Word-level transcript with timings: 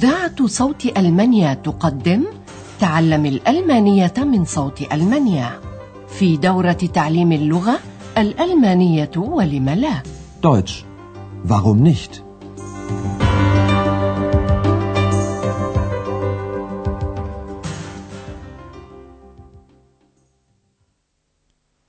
إذاعة 0.00 0.46
صوت 0.46 0.86
ألمانيا 0.98 1.54
تقدم 1.54 2.24
تعلم 2.80 3.26
الألمانية 3.26 4.14
من 4.18 4.44
صوت 4.44 4.92
ألمانيا 4.92 5.60
في 6.08 6.36
دورة 6.36 6.72
تعليم 6.72 7.32
اللغة 7.32 7.80
الألمانية 8.18 9.10
ولم 9.16 9.68
لا 9.68 10.02
Deutsch. 10.42 10.84
Warum 11.44 11.82
nicht? 11.84 12.22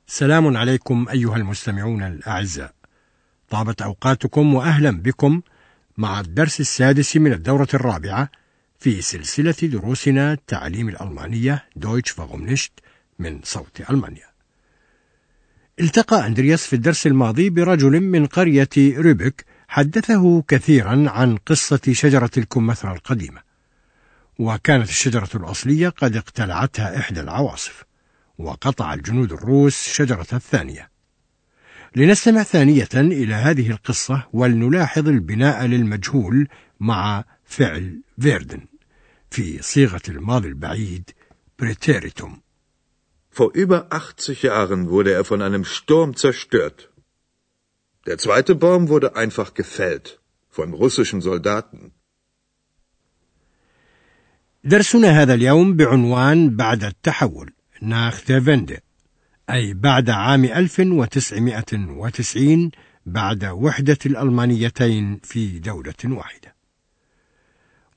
سلام 0.08 0.58
عليكم 0.58 1.06
أيها 1.10 1.36
المستمعون 1.36 2.04
الأعزاء 2.04 2.74
طابت 3.50 3.82
أوقاتكم 3.82 4.54
وأهلا 4.54 5.02
بكم 5.02 5.42
مع 5.98 6.20
الدرس 6.20 6.60
السادس 6.60 7.18
من 7.18 7.34
الدورة 7.34 7.68
الرابعة 7.74 8.30
في 8.80 9.02
سلسلة 9.02 9.56
دروسنا 9.64 10.38
تعليم 10.48 10.90
الألمانية 10.90 11.66
دويتش 11.76 12.12
فاغومنشت 12.12 12.72
من 13.20 13.40
صوت 13.44 13.90
ألمانيا. 13.90 14.32
التقى 15.80 16.28
أندرياس 16.28 16.66
في 16.66 16.74
الدرس 16.74 17.08
الماضي 17.08 17.50
برجل 17.50 18.02
من 18.02 18.26
قرية 18.26 18.70
ريبك 18.78 19.46
حدثه 19.68 20.42
كثيرا 20.42 21.10
عن 21.10 21.38
قصة 21.38 21.82
شجرة 21.92 22.32
الكمثرى 22.38 22.92
القديمة 22.92 23.42
وكانت 24.40 24.90
الشجرة 24.90 25.30
الأصلية 25.36 25.90
قد 25.90 26.16
اقتلعتها 26.16 27.00
إحدى 27.00 27.20
العواصف 27.20 27.84
وقطع 28.38 28.94
الجنود 28.94 29.32
الروس 29.32 29.90
شجرة 29.90 30.28
الثانية. 30.34 30.91
لنستمع 31.96 32.44
ثانية 32.44 32.90
إلى 32.96 33.34
هذه 33.34 33.72
القصة 33.72 34.28
ولنلاحظ 34.34 35.08
البناء 35.08 35.66
للمجهول 35.66 36.48
مع 36.80 37.26
فعل 37.46 38.02
فيردن 38.20 38.66
في 39.32 39.62
صيغة 39.62 40.02
الماضي 40.10 40.48
البعيد 40.48 41.10
بريتيريتوم 41.60 42.42
Vor 43.34 43.54
über 43.54 43.88
80 43.92 44.44
Jahren 44.44 44.90
wurde 44.90 45.14
er 45.14 45.24
von 45.24 45.42
einem 45.42 45.64
Sturm 45.64 46.18
zerstört. 46.18 46.90
Der 48.06 48.18
zweite 48.18 48.56
Baum 48.56 48.90
wurde 48.90 49.16
einfach 49.16 49.54
gefällt 49.54 50.20
von 50.50 50.74
russischen 50.74 51.22
Soldaten. 51.22 51.92
درسنا 54.64 55.22
هذا 55.22 55.34
اليوم 55.34 55.76
بعنوان 55.76 56.56
بعد 56.56 56.84
التحول 56.84 57.54
ناخ 57.82 58.16
فيندي 58.16 58.80
أي 59.52 59.74
بعد 59.74 60.10
عام 60.10 60.46
1990 60.46 62.72
بعد 63.06 63.46
وحدة 63.46 63.98
الألمانيتين 64.06 65.20
في 65.24 65.60
دولة 65.60 65.94
واحدة. 66.06 66.56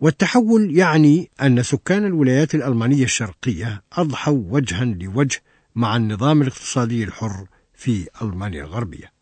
والتحول 0.00 0.78
يعني 0.78 1.30
أن 1.42 1.62
سكان 1.62 2.04
الولايات 2.04 2.54
الألمانية 2.54 3.04
الشرقية 3.04 3.82
أضحوا 3.92 4.42
وجها 4.48 4.84
لوجه 4.84 5.42
مع 5.74 5.96
النظام 5.96 6.42
الاقتصادي 6.42 7.04
الحر 7.04 7.46
في 7.74 8.08
ألمانيا 8.22 8.64
الغربية. 8.64 9.12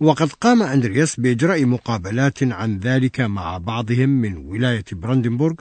وقد 0.00 0.32
قام 0.32 0.62
أندرياس 0.62 1.20
بإجراء 1.20 1.64
مقابلات 1.64 2.42
عن 2.42 2.78
ذلك 2.78 3.20
مع 3.20 3.58
بعضهم 3.58 4.08
من 4.08 4.36
ولاية 4.36 4.84
براندنبورغ 4.92 5.54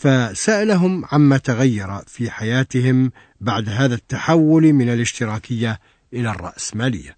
فسألهم 0.00 1.04
عما 1.12 1.36
تغير 1.36 1.98
في 2.06 2.30
حياتهم 2.30 3.12
بعد 3.40 3.68
هذا 3.68 3.94
التحول 3.94 4.72
من 4.72 4.88
الاشتراكية 4.88 5.80
إلى 6.12 6.30
الرأسمالية. 6.30 7.16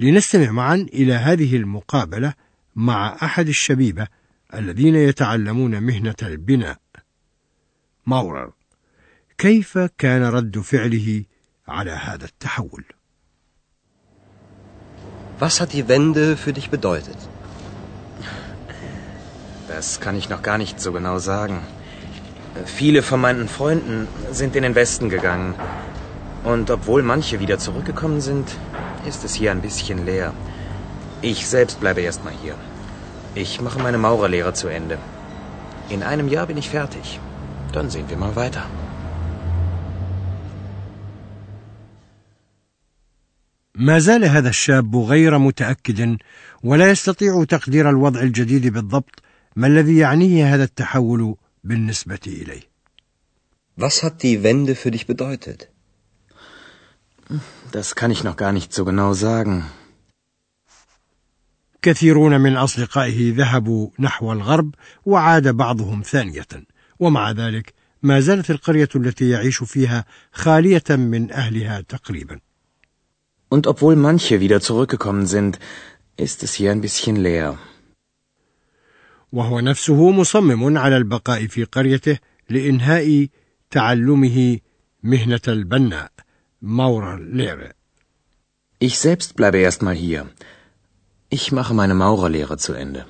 لنستمع 0.00 0.50
معا 0.50 0.74
إلى 0.74 1.14
هذه 1.14 1.56
المقابلة 1.56 2.34
مع 2.76 3.16
أحد 3.22 3.48
الشبيبة 3.48 4.08
الذين 4.54 4.94
يتعلمون 4.94 5.82
مهنة 5.82 6.14
البناء. 6.22 6.78
ماورر 8.06 8.52
كيف 9.38 9.78
كان 9.78 10.22
رد 10.22 10.58
فعله 10.58 11.24
على 11.68 11.90
هذا 11.90 12.24
التحول؟ 12.24 12.84
Was 15.40 15.60
hat 15.60 15.72
die 15.72 15.88
Wende 15.88 16.36
für 16.36 16.52
dich 16.52 16.70
bedeutet? 16.70 17.18
Das 19.68 20.00
kann 20.00 20.16
ich 20.16 20.28
noch 20.28 20.42
gar 20.42 20.58
nicht 20.58 20.80
so 20.80 20.92
genau 20.92 21.18
sagen. 21.18 21.58
Viele 22.65 23.01
von 23.01 23.21
meinen 23.21 23.47
Freunden 23.47 24.07
sind 24.31 24.55
in 24.55 24.63
den 24.63 24.75
Westen 24.75 25.09
gegangen. 25.09 25.53
Und 26.43 26.69
obwohl 26.69 27.03
manche 27.03 27.39
wieder 27.39 27.57
zurückgekommen 27.59 28.21
sind, 28.21 28.47
ist 29.07 29.23
es 29.23 29.33
hier 29.33 29.51
ein 29.51 29.61
bisschen 29.61 30.05
leer. 30.05 30.33
Ich 31.21 31.47
selbst 31.47 31.79
bleibe 31.79 32.01
erstmal 32.01 32.33
hier. 32.43 32.55
Ich 33.35 33.61
mache 33.61 33.79
meine 33.79 33.97
Maurerlehre 33.97 34.53
zu 34.53 34.67
Ende. 34.67 34.97
In 35.89 36.03
einem 36.03 36.27
Jahr 36.27 36.47
bin 36.47 36.57
ich 36.57 36.69
fertig. 36.69 37.19
Dann 37.73 37.89
sehen 37.89 38.09
wir 38.09 38.17
mal 38.17 38.35
weiter. 38.35 38.63
ما 43.75 43.99
زال 43.99 44.25
هذا 44.25 44.49
الشاب 44.49 44.95
غير 44.95 45.37
متأكد 45.37 46.17
ولا 46.63 46.91
يستطيع 46.91 47.43
تقدير 47.43 47.89
الوضع 47.89 48.21
الجديد 48.21 48.67
بالضبط 48.67 49.23
ما 49.55 49.67
الذي 49.67 49.97
يعنيه 49.97 50.55
هذا 50.55 50.63
التحول 50.63 51.35
بالنسبة 51.65 52.19
إليه. 52.27 52.61
Was 53.77 54.03
hat 54.03 54.23
die 54.23 54.43
Wende 54.43 54.75
für 54.75 54.91
dich 54.91 55.07
bedeutet? 55.07 55.69
Das 57.71 57.95
kann 57.95 58.11
ich 58.11 58.23
noch 58.23 58.35
gar 58.35 58.51
nicht 58.51 58.73
so 58.73 58.85
genau 58.85 59.13
sagen. 59.13 59.65
كثيرون 61.81 62.41
من 62.41 62.57
أصدقائه 62.57 63.33
ذهبوا 63.35 63.89
نحو 63.99 64.31
الغرب 64.31 64.75
وعاد 65.05 65.47
بعضهم 65.47 66.01
ثانية 66.01 66.47
ومع 66.99 67.31
ذلك 67.31 67.73
ما 68.03 68.19
زالت 68.19 68.51
القرية 68.51 68.89
التي 68.95 69.29
يعيش 69.29 69.63
فيها 69.63 70.05
خالية 70.31 70.83
من 70.89 71.31
أهلها 71.31 71.81
تقريبا 71.81 72.39
Und 73.49 73.67
obwohl 73.67 73.95
manche 73.97 74.39
wieder 74.39 74.61
zurückgekommen 74.61 75.25
sind, 75.25 75.59
ist 76.15 76.41
es 76.43 76.53
hier 76.53 76.71
ein 76.71 76.81
bisschen 76.81 77.17
leer. 77.17 77.57
وهو 79.32 79.60
نفسه 79.60 80.10
مصمم 80.10 80.78
على 80.78 80.96
البقاء 80.96 81.46
في 81.46 81.64
قريته 81.64 82.18
لإنهاء 82.50 83.28
تعلمه 83.70 84.58
مهنة 85.02 85.40
البناء 85.48 86.12
ماورر 86.62 87.18
ليرة 87.18 87.72
Ich 88.78 88.98
selbst 88.98 89.36
bleibe 89.36 89.58
erstmal 89.58 89.94
hier. 89.94 90.26
Ich 91.30 91.50
mache 91.50 91.72
meine 91.72 91.94
Maurerlehre 91.94 92.58
zu 92.58 92.72
Ende. 92.74 93.06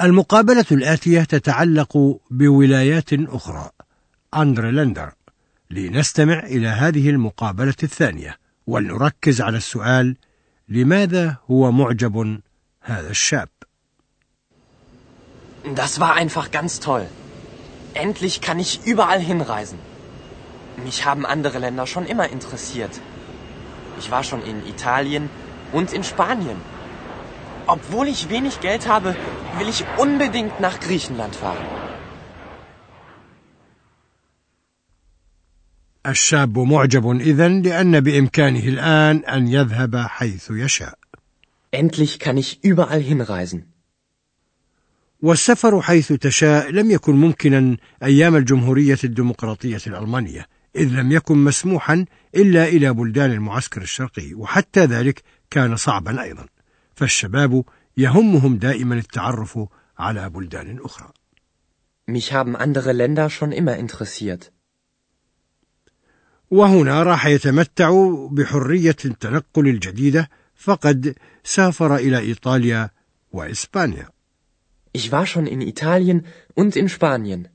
المقابلة 0.00 0.64
الآتية 0.72 1.22
تتعلق 1.22 2.20
بولايات 2.30 3.12
أخرى 3.12 3.70
أندرلندر 4.36 5.12
لنستمع 5.70 6.38
إلى 6.38 6.68
هذه 6.68 7.10
المقابلة 7.10 7.74
الثانية 7.82 8.38
ولنركز 8.66 9.40
على 9.40 9.56
السؤال 9.56 10.16
لماذا 10.68 11.36
هو 11.50 11.72
معجب 11.72 12.40
هذا 12.81 13.09
الشاب 13.09 13.49
Das 15.75 15.99
war 15.99 16.13
einfach 16.13 16.51
ganz 16.51 16.79
toll. 16.79 17.05
Endlich 17.93 18.41
kann 18.41 18.59
ich 18.59 18.85
überall 18.85 19.19
hinreisen. 19.19 19.79
Mich 20.85 21.05
haben 21.05 21.25
andere 21.25 21.59
Länder 21.59 21.87
schon 21.87 22.05
immer 22.05 22.29
interessiert. 22.29 23.01
Ich 23.99 24.11
war 24.11 24.23
schon 24.23 24.41
in 24.51 24.65
Italien 24.67 25.29
und 25.73 25.91
in 25.91 26.03
Spanien. 26.03 26.59
Obwohl 27.65 28.07
ich 28.07 28.29
wenig 28.29 28.61
Geld 28.61 28.87
habe, 28.87 29.15
will 29.57 29.67
ich 29.67 29.83
unbedingt 29.97 30.59
nach 30.59 30.79
Griechenland 30.79 31.35
fahren. 31.35 31.65
الشاب 36.07 36.59
معجب 36.59 37.11
إذن 37.11 37.61
لأن 37.61 37.99
بإمكانه 37.99 38.67
الآن 38.67 39.25
أن 39.25 39.47
يذهب 39.47 39.97
حيث 39.97 40.51
يشاء 40.51 40.99
Endlich 41.80 42.18
kann 42.18 42.36
ich 42.36 42.50
überall 42.62 43.00
hinreisen. 43.00 43.66
والسفر 45.22 45.80
حيث 45.82 46.12
تشاء 46.12 46.70
لم 46.70 46.90
يكن 46.90 47.14
ممكنا 47.14 47.76
أيام 48.02 48.36
الجمهورية 48.36 48.98
الديمقراطية 49.04 49.80
الألمانية 49.86 50.46
إذ 50.76 50.88
لم 50.88 51.12
يكن 51.12 51.38
مسموحا 51.38 52.04
إلا 52.34 52.68
إلى 52.68 52.92
بلدان 52.92 53.30
المعسكر 53.32 53.82
الشرقي 53.82 54.34
وحتى 54.34 54.80
ذلك 54.80 55.22
كان 55.50 55.76
صعبا 55.76 56.22
أيضا 56.22 56.46
فالشباب 56.94 57.64
يهمهم 57.96 58.56
دائما 58.56 58.94
التعرف 58.94 59.58
على 59.98 60.30
بلدان 60.30 60.78
أخرى 60.80 61.08
Mich 62.06 62.32
haben 62.32 62.56
andere 62.56 62.92
Länder 62.92 63.30
schon 63.30 63.52
immer 63.52 63.76
interessiert. 63.76 64.52
وهنا 66.50 67.02
راح 67.02 67.26
يتمتع 67.26 67.90
بحرية 68.30 68.96
التنقل 69.04 69.68
الجديدة 69.68 70.30
فقد 70.62 71.14
سافر 71.44 71.96
إلى 71.96 72.18
إيطاليا 72.18 72.90
وإسبانيا 73.32 74.08
Ich 74.94 75.10
war 75.10 75.26
schon 75.26 75.46
in 75.46 75.60
Italien 75.60 76.26
und 76.54 76.76
in 76.76 76.88
Spanien. 76.88 77.48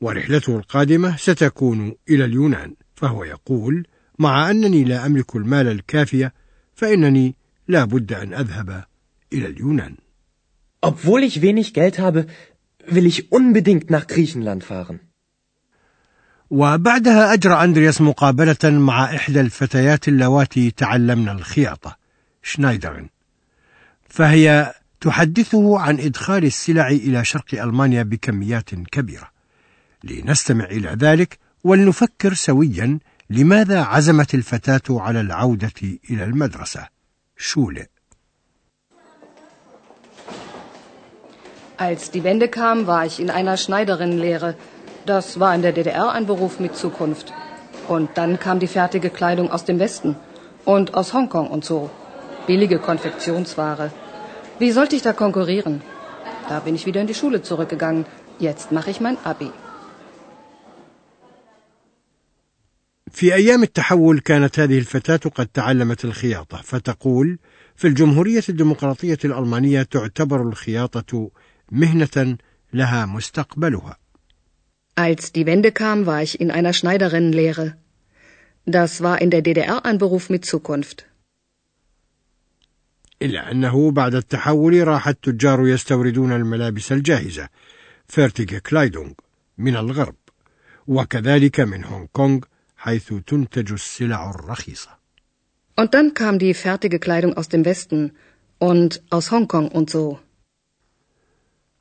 ورحلته 0.00 0.56
القادمة 0.56 1.16
ستكون 1.16 1.94
إلى 2.08 2.24
اليونان 2.24 2.74
فهو 2.94 3.24
يقول 3.24 3.86
مع 4.18 4.50
أنني 4.50 4.84
لا 4.84 5.06
أملك 5.06 5.36
المال 5.36 5.68
الكافية 5.68 6.32
فإنني 6.74 7.34
لا 7.68 7.84
بد 7.84 8.12
أن 8.12 8.34
أذهب 8.34 8.84
إلى 9.32 9.46
اليونان 9.46 9.96
Obwohl 10.82 11.22
ich 11.22 11.42
wenig 11.42 11.74
Geld 11.74 11.98
habe, 11.98 12.26
will 12.86 13.06
ich 13.06 13.32
unbedingt 13.32 13.90
nach 13.90 14.06
Griechenland 14.06 14.64
fahren. 14.64 15.00
وبعدها 16.50 17.32
أجرى 17.32 17.64
أندرياس 17.64 18.00
مقابلة 18.00 18.56
مع 18.64 19.04
إحدى 19.04 19.40
الفتيات 19.40 20.08
اللواتي 20.08 20.70
تعلمن 20.70 21.28
الخياطة 21.28 21.96
شنايدرن. 22.42 23.08
فهي 24.08 24.74
تحدثه 25.00 25.78
عن 25.78 26.00
إدخال 26.00 26.44
السلع 26.44 26.88
إلى 26.88 27.24
شرق 27.24 27.62
ألمانيا 27.62 28.02
بكميات 28.02 28.74
كبيرة. 28.74 29.30
لنستمع 30.04 30.64
إلى 30.64 30.88
ذلك 30.88 31.38
ولنفكر 31.64 32.34
سويا 32.34 32.98
لماذا 33.30 33.82
عزمت 33.82 34.34
الفتاة 34.34 34.82
على 34.90 35.20
العودة 35.20 35.98
إلى 36.10 36.24
المدرسة. 36.24 36.88
شولة 37.36 37.86
Als 41.76 42.12
die 42.12 42.22
Wende 42.22 42.48
kam, 42.48 42.86
war 42.86 43.04
ich 43.04 43.18
in 43.18 43.30
einer 43.30 43.56
Schneiderinnenlehre. 43.56 44.54
Das 45.05 45.39
war 45.39 45.53
in 45.55 45.61
der 45.61 45.71
DDR 45.71 46.11
ein 46.11 46.25
Beruf 46.25 46.59
mit 46.59 46.75
Zukunft. 46.75 47.33
Und 47.87 48.09
dann 48.19 48.39
kam 48.39 48.59
die 48.59 48.67
fertige 48.67 49.09
Kleidung 49.09 49.51
aus 49.51 49.65
dem 49.65 49.79
Westen 49.79 50.15
und 50.65 50.93
aus 50.93 51.13
Hongkong 51.13 51.47
und 51.55 51.65
so. 51.65 51.89
Billige 52.47 52.79
Konfektionsware. 52.79 53.91
Wie 54.59 54.71
sollte 54.71 54.95
ich 54.95 55.01
da 55.01 55.13
konkurrieren? 55.13 55.81
Da 56.49 56.59
bin 56.59 56.75
ich 56.75 56.85
wieder 56.85 57.01
in 57.01 57.07
die 57.07 57.19
Schule 57.21 57.41
zurückgegangen. 57.41 58.05
Jetzt 58.39 58.71
mache 58.71 58.91
ich 58.91 58.99
mein 58.99 59.17
Abi. 59.23 59.51
في 63.11 63.33
أيام 63.33 63.63
التحول 63.63 64.19
كانت 64.19 64.59
هذه 64.59 64.77
الفتاة 64.77 65.29
قد 65.35 65.47
تعلمت 65.47 66.05
الخياطة 66.05 66.61
فتقول 66.61 67.39
في 67.75 67.87
الجمهورية 67.87 68.43
الديمقراطية 68.49 69.17
الألمانية 69.25 69.83
تعتبر 69.83 70.41
الخياطة 70.41 71.31
مهنة 71.71 72.37
لها 72.73 73.05
مستقبلها. 73.05 73.97
Als 74.95 75.31
die 75.31 75.45
Wende 75.45 75.71
kam, 75.71 76.05
war 76.05 76.21
ich 76.21 76.39
in 76.39 76.51
einer 76.51 76.73
Schneiderinnenlehre. 76.73 77.75
Das 78.65 79.01
war 79.01 79.21
in 79.21 79.29
der 79.31 79.41
DDR 79.41 79.85
ein 79.85 79.97
Beruf 79.97 80.29
mit 80.29 80.45
Zukunft. 80.45 81.05
إلا 83.21 83.51
أنه 83.51 83.91
بعد 83.91 84.15
التحول 84.15 84.87
راح 84.87 85.07
التجار 85.07 85.67
يستوردون 85.67 86.31
الملابس 86.31 86.91
الجاهزة 86.91 87.49
فيرتيج 88.07 88.55
كلايدونغ 88.55 89.11
من 89.57 89.75
الغرب 89.75 90.15
وكذلك 90.87 91.59
من 91.59 91.85
هونغ 91.85 92.05
كونغ 92.13 92.39
حيث 92.77 93.13
تنتج 93.27 93.71
السلع 93.71 94.29
الرخيصة. 94.29 94.89
Und 95.75 95.93
dann 95.93 96.13
kam 96.13 96.39
die 96.39 96.53
fertige 96.53 96.99
Kleidung 96.99 97.37
aus 97.37 97.47
dem 97.49 97.65
Westen 97.65 98.11
und 98.57 99.01
aus 99.09 99.31
Hongkong 99.31 99.69
und 99.69 99.89
so. 99.89 100.19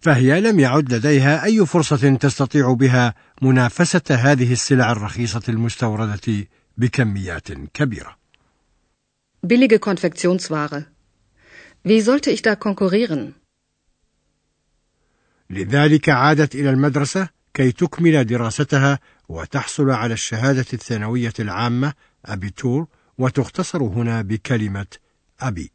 فهي 0.03 0.41
لم 0.41 0.59
يعد 0.59 0.94
لديها 0.94 1.44
أي 1.44 1.65
فرصة 1.65 2.15
تستطيع 2.15 2.73
بها 2.73 3.13
منافسة 3.41 4.01
هذه 4.09 4.53
السلع 4.53 4.91
الرخيصة 4.91 5.41
المستوردة 5.50 6.47
بكميات 6.77 7.51
كبيرة. 7.51 8.17
Billige 9.47 9.79
Konfektionsware. 9.79 10.83
Wie 11.83 12.01
sollte 12.01 12.31
ich 12.31 12.41
da 12.41 12.55
konkurrieren? 12.55 13.33
لذلك 15.50 16.09
عادت 16.09 16.56
إلى 16.56 16.69
المدرسة 16.69 17.29
كي 17.53 17.71
تكمل 17.71 18.25
دراستها 18.25 18.99
وتحصل 19.29 19.89
على 19.89 20.13
الشهادة 20.13 20.65
الثانوية 20.73 21.33
العامة 21.39 21.94
أبيتور 22.25 22.88
وتختصر 23.17 23.83
هنا 23.83 24.21
بكلمة 24.21 24.88
أبي. 25.39 25.71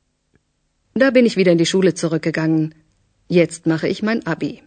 Da 0.99 1.11
bin 1.11 1.27
ich 1.27 1.37
wieder 1.37 1.53
in 1.53 1.59
die 1.59 1.67
Schule 1.67 1.95
zurückgegangen. 1.95 2.75
Jetzt 3.29 3.67
mache 3.67 3.89
ich 3.89 4.03
mein 4.03 4.27
Abi. 4.27 4.63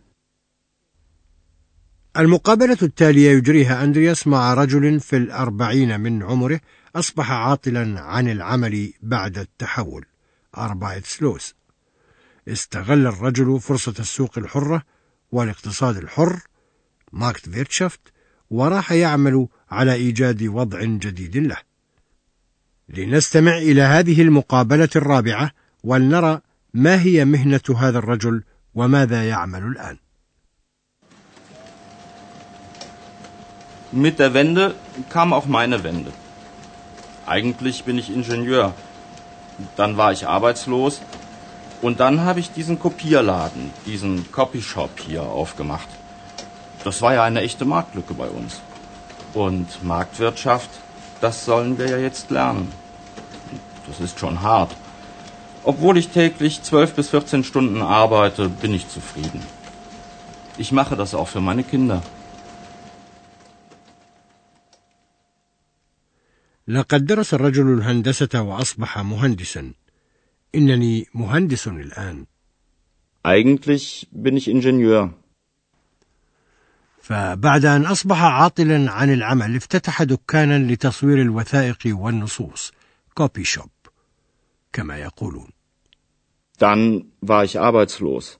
المقابلة 2.18 2.78
التالية 2.82 3.32
يجريها 3.32 3.84
أندرياس 3.84 4.28
مع 4.28 4.54
رجل 4.54 5.00
في 5.00 5.18
الأربعين 5.18 6.00
من 6.00 6.24
عمره 6.24 6.60
أصبح 6.96 7.32
عاطلا 7.32 8.02
عن 8.02 8.28
العمل 8.30 8.94
بعد 9.02 9.38
التحول. 9.38 10.06
أربايت 10.58 11.06
سلوس. 11.06 11.56
استغل 12.48 13.08
الرجل 13.08 13.60
فرصة 13.60 13.94
السوق 14.00 14.38
الحرة 14.38 14.84
والاقتصاد 15.32 15.98
الحر 15.98 16.40
ماركت 17.12 17.50
فيرتشافت 17.50 18.02
وراح 18.50 18.92
يعمل 18.92 19.48
على 19.72 19.94
إيجاد 19.94 20.44
وضع 20.44 20.84
جديد 20.84 21.38
له. 21.38 21.58
لنستمع 22.90 23.58
إلى 23.58 23.82
هذه 23.82 24.22
المقابلة 24.22 24.90
الرابعة 24.96 25.52
ولنرى 25.84 26.42
ما 26.74 27.02
هي 27.02 27.26
مهنة 27.26 27.62
هذا 27.78 27.98
الرجل 27.98 28.44
وماذا 28.75 29.29
يعمل 29.29 29.63
الآن 29.63 29.99
Mit 33.93 34.19
der 34.19 34.35
Wende 34.35 34.75
kam 35.09 35.33
auch 35.33 35.47
meine 35.47 35.85
Wende. 35.85 36.13
Eigentlich 37.25 37.85
bin 37.85 37.99
ich 37.99 38.13
Ingenieur. 38.13 38.75
Dann 39.77 39.97
war 39.97 40.13
ich 40.13 40.27
arbeitslos 40.27 41.01
und 41.83 42.01
dann 42.01 42.21
habe 42.21 42.41
ich 42.41 42.51
diesen 42.51 42.79
Kopierladen, 42.79 43.71
diesen 43.87 44.31
Copyshop 44.33 45.01
hier 45.01 45.23
aufgemacht. 45.23 45.89
Das 46.85 47.01
war 47.01 47.15
ja 47.15 47.23
eine 47.25 47.41
echte 47.41 47.65
Marktlücke 47.65 48.15
bei 48.15 48.29
uns. 48.29 48.61
Und 49.35 49.85
Marktwirtschaft, 49.85 50.71
das 51.21 51.45
sollen 51.45 51.79
wir 51.79 51.89
ja 51.89 51.99
jetzt 51.99 52.31
lernen. 52.31 52.71
Das 53.87 54.01
ist 54.01 54.19
schon 54.19 54.43
hart. 54.43 54.75
Obwohl 55.65 55.97
ich 55.99 56.09
täglich 56.09 56.63
zwölf 56.63 56.95
bis 56.95 57.09
14 57.11 57.45
Stunden 57.45 57.83
arbeite, 57.83 58.49
bin 58.49 58.73
ich 58.75 58.89
zufrieden. 58.89 59.43
Ich 60.59 60.71
mache 60.73 60.97
das 60.97 61.15
auch 61.15 61.29
für 61.29 61.41
meine 61.41 61.65
Kinder. 61.65 62.03
لقد 66.69 67.07
درس 67.07 67.35
الرجل 67.35 67.79
الهندسة 67.79 68.41
وأصبح 68.43 68.99
مهندسا. 68.99 69.73
إنني 70.55 71.07
مهندس 71.15 71.69
الآن. 71.69 72.27
Eigentlich 73.25 74.09
bin 74.13 74.37
ich 74.37 74.49
Ingenieur. 74.49 75.11
فبعد 77.03 77.65
أن 77.65 77.87
أصبح 77.87 78.23
عاطلا 78.23 78.93
عن 78.93 79.13
العمل 79.13 79.57
افتتح 79.57 80.03
دكانا 80.03 80.73
لتصوير 80.73 81.23
الوثائق 81.23 81.79
والنصوص 81.87 82.73
كوبي 83.15 83.45
شوب 83.45 83.71
كما 84.74 84.98
يقولون 84.98 85.50
Dann 86.58 87.12
war 87.22 87.44
ich 87.44 87.60
arbeitslos. 87.60 88.40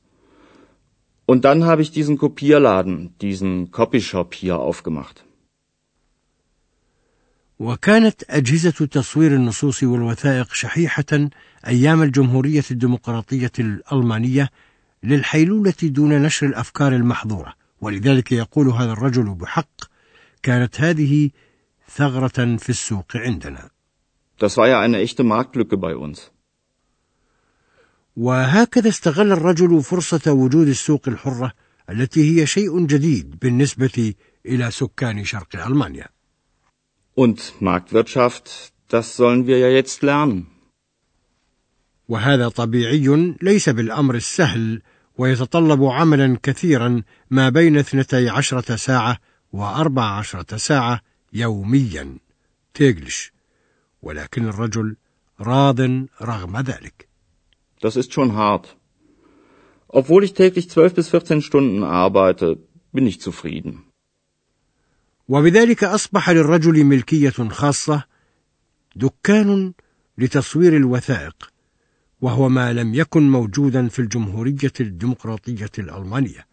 Und 1.26 1.46
dann 1.46 1.64
habe 1.66 1.82
ich 1.82 1.92
diesen 1.92 2.18
Kopierladen, 2.18 3.16
diesen 3.22 3.72
Copyshop 3.72 4.34
hier 4.34 4.60
aufgemacht. 4.60 5.26
وكانت 7.60 8.24
أجهزة 8.30 8.86
تصوير 8.86 9.36
النصوص 9.36 9.84
والوثائق 9.84 10.54
شحيحة 10.54 11.30
أيام 11.68 12.02
الجمهورية 12.04 12.64
الديمقراطية 12.72 13.52
الألمانية 13.60 14.50
للحيلولة 15.04 15.74
دون 15.84 16.22
نشر 16.22 16.48
الأفكار 16.48 16.96
المحظورة 16.96 17.54
ولذلك 17.82 18.32
يقول 18.32 18.68
هذا 18.68 18.92
الرجل 18.92 19.36
بحق 19.36 19.82
كانت 20.44 20.82
هذه 20.82 21.30
ثغرة 21.88 22.56
في 22.58 22.70
السوق 22.70 23.06
عندنا 23.16 23.70
Das 24.44 24.58
war 24.58 24.68
ja 24.74 24.80
eine 24.86 24.98
echte 25.06 25.24
Marktlücke 25.24 25.78
bei 25.78 25.96
uns. 25.96 26.32
وهكذا 28.16 28.90
استغل 28.90 29.32
الرجل 29.32 29.84
فرصة 29.84 30.32
وجود 30.32 30.68
السوق 30.68 31.08
الحرة 31.08 31.54
التي 31.90 32.22
هي 32.32 32.46
شيء 32.46 32.86
جديد 32.86 33.40
بالنسبة 33.40 34.14
إلى 34.46 34.72
سكان 34.72 35.24
شرق 35.24 35.68
ألمانيا. 35.68 36.10
Und 37.16 37.62
Marktwirtschaft, 37.62 38.74
das 38.88 39.16
sollen 39.16 39.48
wir 39.48 39.60
ja 39.60 39.68
jetzt 39.68 40.02
lernen. 40.02 40.46
وهذا 42.08 42.50
طبيعي 42.50 43.36
ليس 43.42 43.70
بالأمر 43.70 44.16
السهل 44.16 44.82
ويتطلب 45.18 45.84
عملا 45.84 46.38
كثيرا 46.44 47.04
ما 47.30 47.50
بين 47.50 47.78
اثنتي 47.78 48.30
عشرة 48.30 48.76
ساعة 48.76 49.18
وأربع 49.54 50.04
عشرة 50.04 50.58
ساعة 50.58 51.02
يوميا 51.34 52.18
تيجلش 52.74 53.32
ولكن 54.02 54.48
الرجل 54.48 54.96
راض 55.40 55.82
رغم 56.22 56.58
ذلك 56.58 57.08
Das 57.82 57.96
ist 57.96 58.14
schon 58.14 58.36
hart. 58.36 58.76
Obwohl 59.88 60.24
ich 60.24 60.34
täglich 60.34 60.70
zwölf 60.70 60.94
bis 60.94 61.10
14 61.10 61.42
Stunden 61.42 61.84
arbeite, 61.84 62.58
bin 62.92 63.08
ich 63.08 63.20
zufrieden. 63.22 63.84
وبذلك 65.28 65.84
أصبح 65.84 66.30
للرجل 66.30 66.84
ملكية 66.84 67.50
خاصة 67.50 68.04
دكان 68.96 69.74
لتصوير 70.18 70.78
الوثائق 70.78 71.52
وهو 72.22 72.50
ما 72.50 72.74
لم 72.74 72.94
يكن 72.94 73.30
موجودا 73.30 73.88
في 73.88 74.00
الجمهورية 74.00 74.74
الديمقراطية 74.80 75.72
الألمانية 75.80 76.48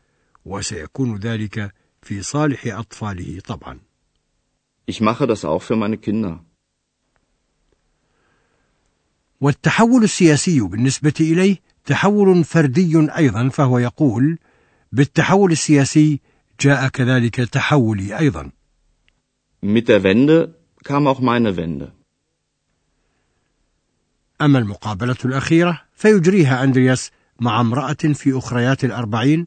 وسيكون 0.45 1.17
ذلك 1.17 1.75
في 2.02 2.23
صالح 2.23 2.67
أطفاله 2.67 3.40
طبعا 3.40 3.81
Ich 4.87 5.00
mache 5.02 5.26
das 5.26 5.45
auch 5.45 5.62
für 5.62 5.76
meine 5.76 5.99
Kinder. 5.99 6.45
والتحول 9.40 10.04
السياسي 10.04 10.61
بالنسبة 10.61 11.14
إليه 11.21 11.57
تحول 11.87 12.45
فردي 12.45 13.09
أيضا 13.16 13.49
فهو 13.49 13.78
يقول 13.78 14.38
بالتحول 14.92 15.52
السياسي 15.52 16.21
جاء 16.61 16.88
كذلك 16.88 17.35
تحولي 17.35 18.18
أيضا 18.18 18.50
Mit 19.62 19.88
der 19.88 20.04
Wende 20.04 20.54
kam 20.85 21.07
auch 21.09 21.21
meine 21.21 21.57
Wende. 21.57 21.92
أما 24.40 24.59
المقابلة 24.59 25.16
الأخيرة 25.25 25.80
فيجريها 25.95 26.64
أندرياس 26.64 27.11
مع 27.40 27.61
امرأة 27.61 27.92
في 27.92 28.38
أخريات 28.38 28.85
الأربعين 28.85 29.47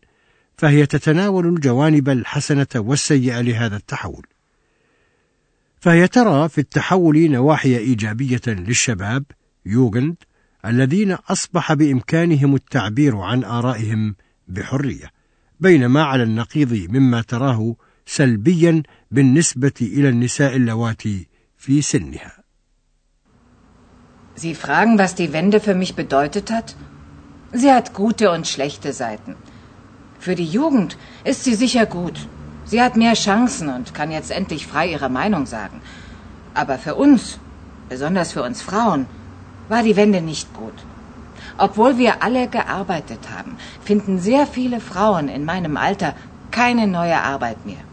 فهي 0.58 0.86
تتناول 0.86 1.48
الجوانب 1.48 2.10
الحسنة 2.10 2.68
والسيئة 2.76 3.42
لهذا 3.42 3.76
التحول 3.76 4.26
فهي 5.80 6.08
ترى 6.08 6.50
في 6.50 6.58
التحول 6.58 7.32
نواحي 7.32 7.78
إيجابية 7.78 8.42
للشباب 8.48 9.24
يوغند 9.66 10.16
الذين 10.66 11.12
أصبح 11.12 11.74
بإمكانهم 11.74 12.56
التعبير 12.56 13.18
عن 13.18 13.44
آرائهم 13.44 14.16
بحرية 14.48 15.12
بينما 15.60 16.04
على 16.04 16.24
النقيض 16.24 16.74
مما 16.74 17.22
تراه 17.22 17.76
سلبيا 18.06 18.84
بالنسبة 19.12 19.74
إلى 19.82 20.10
النساء 20.10 20.56
اللواتي 20.56 21.28
في 21.58 21.82
سنها 21.82 22.42
Sie 24.36 24.56
fragen, 24.56 24.98
was 24.98 25.14
die 25.14 25.34
Wende 25.34 25.60
für 25.60 25.76
mich 25.76 25.96
bedeutet 25.96 26.50
hat? 26.50 26.76
Sie 27.52 27.72
hat 27.72 27.94
gute 27.94 28.32
und 28.32 28.48
schlechte 28.48 28.92
Seiten. 28.94 29.36
Für 30.20 30.36
die 30.36 30.52
Jugend 30.58 30.98
ist 31.24 31.44
sie 31.44 31.54
sicher 31.54 31.86
gut. 31.86 32.18
Sie 32.66 32.82
hat 32.82 32.96
mehr 32.96 33.14
Chancen 33.14 33.70
und 33.70 33.94
kann 33.94 34.10
jetzt 34.12 34.32
endlich 34.32 34.66
frei 34.66 34.86
ihre 34.92 35.10
Meinung 35.10 35.46
sagen. 35.46 35.82
Aber 36.54 36.78
für 36.78 36.96
uns, 36.96 37.40
besonders 37.90 38.32
für 38.32 38.44
uns 38.44 38.62
Frauen, 38.62 39.06
war 39.72 39.84
die 39.90 39.98
Wende 40.02 40.22
nicht 40.32 40.48
gut. 40.62 40.78
Obwohl 41.66 41.98
wir 41.98 42.12
alle 42.26 42.44
gearbeitet 42.58 43.24
haben, 43.36 43.54
finden 43.90 44.20
sehr 44.30 44.46
viele 44.56 44.80
Frauen 44.92 45.28
in 45.38 45.44
meinem 45.52 45.76
Alter 45.88 46.12
keine 46.60 46.86
neue 46.88 47.20
Arbeit 47.34 47.66
mehr. 47.66 47.84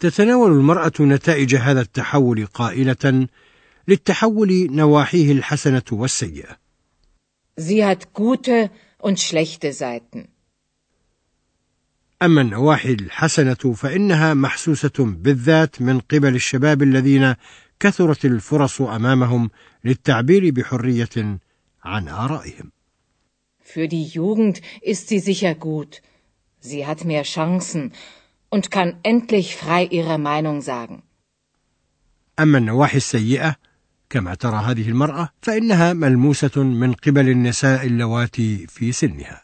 تتناول 0.00 0.52
المرأة 0.52 0.92
نتائج 1.00 1.54
هذا 1.56 1.80
التحول 1.80 2.46
قائلة 2.46 3.28
للتحول 3.88 4.68
نواحيه 4.70 5.32
الحسنة 5.32 5.82
والسيئة. 5.92 6.56
Sie 7.56 7.84
hat 7.84 8.12
gute 8.12 8.70
und 8.98 9.18
schlechte 9.20 9.72
Seiten. 9.72 10.28
أما 12.22 12.40
النواحي 12.40 12.92
الحسنة 12.92 13.74
فإنها 13.74 14.34
محسوسة 14.34 14.92
بالذات 14.98 15.82
من 15.82 16.00
قبل 16.00 16.34
الشباب 16.34 16.82
الذين 16.82 17.34
كثرت 17.80 18.24
الفرص 18.24 18.80
أمامهم 18.80 19.50
للتعبير 19.84 20.50
بحرية 20.50 21.38
عن 21.84 22.08
آرائهم. 22.08 22.70
Für 23.60 23.88
die 23.88 24.04
Jugend 24.04 24.62
ist 24.80 25.08
sie 25.08 25.18
sicher 25.18 25.54
gut. 25.54 26.02
Sie 26.60 26.86
hat 26.86 27.04
mehr 27.04 27.24
Chancen 27.24 27.92
und 28.48 28.70
kann 28.70 28.96
endlich 29.02 29.56
frei 29.56 29.84
ihre 29.84 30.18
Meinung 30.18 30.60
sagen. 30.62 31.02
أما 32.38 32.58
النواحي 32.58 32.96
السيئة 32.96 33.56
كما 34.10 34.34
ترى 34.34 34.56
هذه 34.56 34.88
المرأة 34.88 35.28
فإنها 35.42 35.92
ملموسة 35.92 36.62
من 36.62 36.92
قبل 36.92 37.28
النساء 37.28 37.86
اللواتي 37.86 38.66
في 38.66 38.92
سنها. 38.92 39.42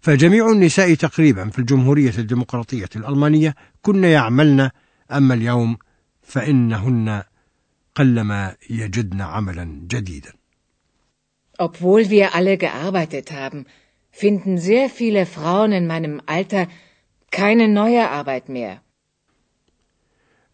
فجميع 0.00 0.50
النساء 0.50 0.94
تقريبا 0.94 1.50
في 1.50 1.58
الجمهورية 1.58 2.12
الديمقراطية 2.18 2.88
الألمانية 2.96 3.54
كن 3.82 4.04
يعملن 4.04 4.70
أما 5.12 5.34
اليوم 5.34 5.76
فإنهن 6.22 7.22
قلما 7.94 8.56
يجدن 8.70 9.20
عملا 9.20 9.86
جديدا. 9.90 10.32
Obwohl 11.58 12.10
wir 12.10 12.34
alle 12.34 12.58
gearbeitet 12.58 13.32
haben, 13.32 13.66
finden 14.10 14.58
sehr 14.58 14.88
viele 14.88 15.26
Frauen 15.26 15.72
in 15.72 15.86
meinem 15.86 16.20
Alter 16.26 16.66
keine 17.30 17.68
neue 17.68 18.10
Arbeit 18.10 18.48
mehr. 18.48 18.80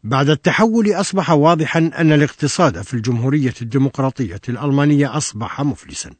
بعد 0.05 0.29
التحول 0.29 0.93
أصبح 0.93 1.31
واضحا 1.31 1.79
أن 1.79 2.13
الاقتصاد 2.13 2.83
في 2.83 2.95
الجمهورية 2.95 3.55
الديمقراطية 3.63 4.41
الألمانية 4.49 5.17
أصبح 5.17 5.61
مفلسا 5.61 6.11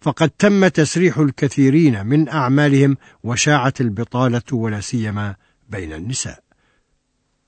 فقد 0.00 0.30
تم 0.30 0.68
تسريح 0.68 1.18
الكثيرين 1.18 2.06
من 2.06 2.28
أعمالهم 2.28 2.96
وشاعت 3.24 3.80
البطالة 3.80 4.42
ولا 4.52 4.80
سيما 4.80 5.34
بين 5.68 5.92
النساء 5.92 6.49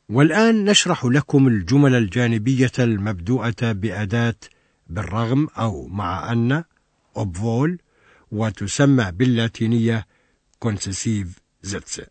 والآن 0.08 0.64
نشرح 0.64 1.04
لكم 1.04 1.48
الجمل 1.48 1.94
الجانبية 1.94 2.72
المبدوءة 2.78 3.72
بأداة 3.72 4.34
بالرغم 4.86 5.48
أو 5.58 5.86
مع 5.86 6.32
أن 6.32 6.64
obwohl 7.18 7.70
وتسمى 8.32 9.12
باللاتينية 9.12 10.06
concessive 10.64 11.28
Sätze. 11.66 12.02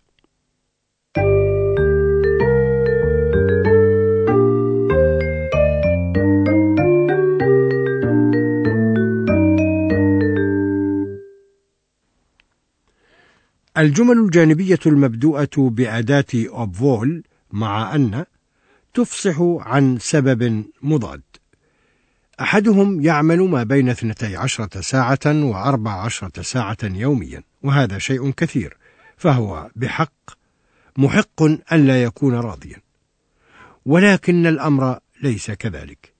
الجمل 13.77 14.19
الجانبية 14.19 14.79
المبدوءة 14.86 15.50
بأداة 15.57 16.25
أوبفول 16.36 17.24
مع 17.51 17.96
أن 17.96 18.25
تفصح 18.93 19.41
عن 19.41 19.98
سبب 20.00 20.65
مضاد 20.81 21.22
أحدهم 22.41 23.01
يعمل 23.01 23.39
ما 23.39 23.63
بين 23.63 23.89
12 23.89 24.81
ساعة 24.81 25.20
وأربع 25.25 25.91
عشرة 25.91 26.41
ساعة 26.41 26.77
يوميا 26.84 27.43
وهذا 27.63 27.98
شيء 27.98 28.31
كثير 28.31 28.77
فهو 29.17 29.72
بحق 29.75 30.13
محق 30.98 31.43
ألا 31.74 32.03
يكون 32.03 32.34
راضيا 32.34 32.77
ولكن 33.86 34.48
الأمر 34.48 35.00
ليس 35.22 35.51
كذلك 35.51 36.13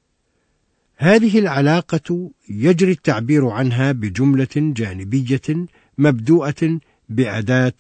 هذه 0.98 1.40
العلاقة 1.40 2.32
يجري 2.50 2.92
التعبير 2.92 3.48
عنها 3.48 3.92
بجملة 3.92 4.48
جانبية 4.56 5.68
مبدوءة 5.98 6.80
بأداة 7.10 7.74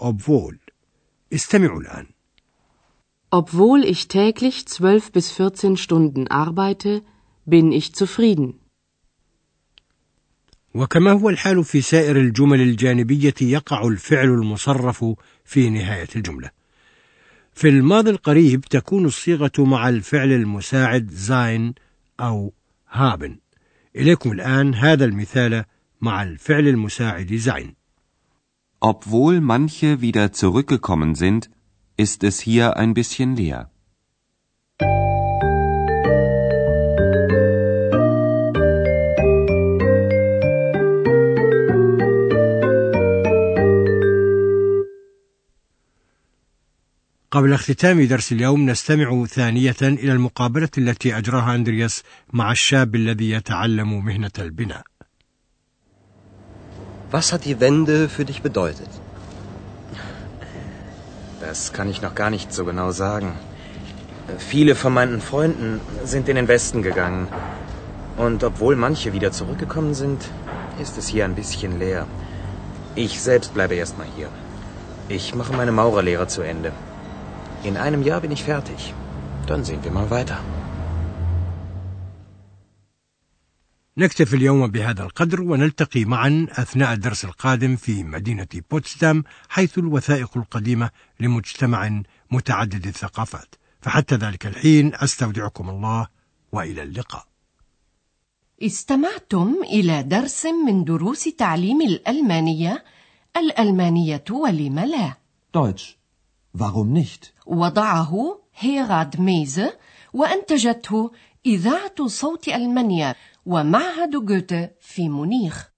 obwohl. 0.00 0.56
استمعوا 1.32 1.80
الآن. 1.80 2.06
Obwohl 3.30 3.84
ich 3.84 4.08
täglich 4.08 4.66
12 4.66 5.12
bis 5.12 5.30
14 5.32 5.76
Stunden 5.76 6.28
arbeite, 6.28 7.02
bin 7.44 7.72
ich 7.72 7.94
zufrieden. 7.94 8.54
وكما 10.74 11.12
هو 11.12 11.30
الحال 11.30 11.64
في 11.64 11.80
سائر 11.80 12.16
الجمل 12.16 12.60
الجانبية 12.60 13.34
يقع 13.40 13.86
الفعل 13.86 14.28
المصرف 14.28 15.04
في 15.44 15.70
نهاية 15.70 16.08
الجملة. 16.16 16.50
في 17.52 17.68
الماضي 17.68 18.10
القريب 18.10 18.60
تكون 18.60 19.04
الصيغة 19.04 19.52
مع 19.58 19.88
الفعل 19.88 20.32
المساعد 20.32 21.10
زاين 21.10 21.74
أو 22.20 22.52
هابن. 22.90 23.38
إليكم 23.96 24.32
الآن 24.32 24.74
هذا 24.74 25.04
المثال 25.04 25.64
مع 26.00 26.22
الفعل 26.22 26.68
المساعد 26.68 27.34
زين. 27.34 27.74
Obwohl 28.80 29.40
manche 29.40 30.00
wieder 30.00 30.32
zurückgekommen 30.32 31.14
sind, 31.14 31.50
ist 31.96 32.24
es 32.24 32.40
hier 32.40 32.76
ein 32.76 32.94
bisschen 32.94 33.36
leer. 33.36 33.70
قبل 47.30 47.52
اختتام 47.52 48.02
درس 48.02 48.32
اليوم 48.32 48.70
نستمع 48.70 49.24
ثانية 49.24 49.76
إلى 49.82 50.12
المقابلة 50.12 50.68
التي 50.78 51.18
أجراها 51.18 51.54
أندرياس 51.54 52.02
مع 52.32 52.52
الشاب 52.52 52.94
الذي 52.94 53.30
يتعلم 53.30 54.04
مهنة 54.04 54.30
البناء. 54.38 54.84
Was 57.12 57.32
hat 57.32 57.44
die 57.44 57.60
Wende 57.60 58.08
für 58.08 58.24
dich 58.24 58.42
bedeutet? 58.42 58.88
Das 61.40 61.72
kann 61.72 61.90
ich 61.90 62.02
noch 62.02 62.14
gar 62.14 62.30
nicht 62.30 62.52
so 62.52 62.64
genau 62.64 62.90
sagen. 62.90 63.32
Viele 64.38 64.74
von 64.74 64.92
meinen 64.92 65.20
Freunden 65.20 65.80
sind 66.04 66.28
in 66.28 66.36
den 66.36 66.48
Westen 66.48 66.82
gegangen. 66.82 67.28
Und 68.16 68.42
obwohl 68.42 68.76
manche 68.76 69.12
wieder 69.12 69.30
zurückgekommen 69.30 69.94
sind, 69.94 70.30
ist 70.80 70.96
es 70.98 71.06
hier 71.06 71.24
ein 71.24 71.34
bisschen 71.34 71.78
leer. 71.78 72.06
Ich 72.94 73.20
selbst 73.20 73.52
bleibe 73.52 73.74
erstmal 73.74 74.06
hier. 74.16 74.28
Ich 75.08 75.34
mache 75.34 75.52
meine 75.52 75.72
Maurerlehre 75.72 76.26
zu 76.26 76.42
Ende. 76.42 76.72
In 77.62 77.76
einem 77.76 78.02
Jahr 78.02 78.22
bin 78.22 78.32
ich 78.32 78.42
fertig. 78.42 78.94
Dann 79.46 79.64
sehen 79.64 79.84
wir 79.84 79.92
mal 79.92 80.10
weiter. 80.10 80.38
نكتفي 83.98 84.36
اليوم 84.36 84.66
بهذا 84.66 85.02
القدر 85.02 85.42
ونلتقي 85.42 86.04
معا 86.04 86.46
أثناء 86.50 86.92
الدرس 86.92 87.24
القادم 87.24 87.76
في 87.76 88.04
مدينة 88.04 88.46
بوتسدام 88.70 89.24
حيث 89.48 89.78
الوثائق 89.78 90.36
القديمة 90.36 90.90
لمجتمع 91.20 92.02
متعدد 92.30 92.86
الثقافات. 92.86 93.54
فحتى 93.80 94.14
ذلك 94.14 94.46
الحين 94.46 94.94
أستودعكم 94.94 95.70
الله 95.70 96.08
وإلى 96.52 96.82
اللقاء. 96.82 97.24
استمعتم 98.62 99.54
إلى 99.62 100.02
درس 100.02 100.46
من 100.66 100.84
دروس 100.84 101.24
تعليم 101.24 101.82
الألمانية. 101.82 102.84
الألمانية 103.36 104.24
ولم 104.30 104.78
لا؟ 104.78 105.16
Deutsch. 105.56 105.96
Warum 106.58 106.92
nicht? 106.92 107.32
وضعه 107.46 108.40
هيراد 108.58 109.20
ميزه 109.20 109.78
وأنتجته 110.12 111.10
إذاعة 111.46 112.06
صوت 112.06 112.48
ألمانيا. 112.48 113.14
ومعهد 113.46 114.10
جوته 114.10 114.70
في 114.80 115.08
مونيخ. 115.08 115.75